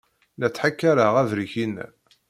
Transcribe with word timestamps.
La 0.39 0.47
ttḥakaṛeɣ 0.49 1.13
abṛik-inna. 1.21 1.87